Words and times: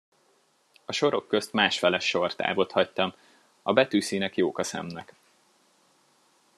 A 0.85 0.91
sorok 0.91 1.27
közt 1.27 1.53
másfeles 1.53 2.07
sortávot 2.07 2.71
hagytam, 2.71 3.13
a 3.63 3.73
betűszínek 3.73 4.35
jók 4.37 4.57
a 4.57 4.63
szemnek. 4.63 5.13